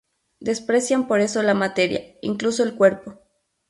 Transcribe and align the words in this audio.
Desprecian 0.39 1.07
por 1.07 1.19
eso 1.21 1.43
la 1.43 1.53
materia, 1.53 2.15
incluso 2.23 2.63
el 2.63 2.73
cuerpo. 2.73 3.19